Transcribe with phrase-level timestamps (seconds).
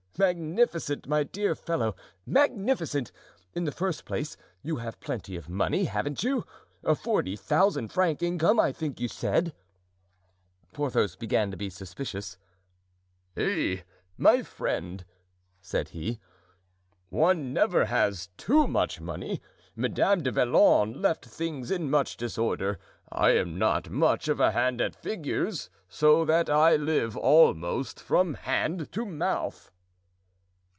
[0.17, 1.95] "Magnificent, my dear fellow,
[2.27, 3.11] magnificent!
[3.55, 6.45] In the first place you have plenty of money, haven't you?
[7.01, 9.51] forty thousand francs income, I think you said."
[10.73, 12.37] Porthos began to be suspicious.
[13.37, 13.81] "Eh!
[14.17, 15.05] my friend,"
[15.61, 16.19] said he,
[17.09, 19.41] "one never has too much money.
[19.77, 22.77] Madame du Vallon left things in much disorder;
[23.09, 28.33] I am not much of a hand at figures, so that I live almost from
[28.35, 29.71] hand to mouth."